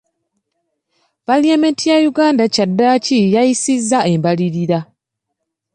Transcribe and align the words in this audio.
Palamenti 1.25 1.85
ya 1.91 1.97
Uganda 2.11 2.43
kyaddaaki 2.53 3.17
yayisizza 3.33 3.99
embalirira. 4.13 4.79